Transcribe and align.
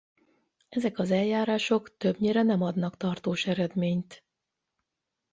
Ezek 0.69 0.99
az 0.99 1.11
eljárások 1.11 1.97
többnyire 1.97 2.43
nem 2.43 2.61
adnak 2.61 2.97
tartós 2.97 3.47
eredményt. 3.47 4.23